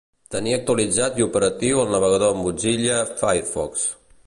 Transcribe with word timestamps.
Tenir 0.35 0.53
actualitzat 0.55 1.19
i 1.21 1.25
operatiu 1.25 1.83
el 1.83 1.93
navegador 1.97 2.35
Mozilla 2.41 2.99
Firefox. 3.23 3.89